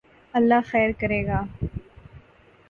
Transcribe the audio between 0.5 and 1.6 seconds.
خیر کرے گا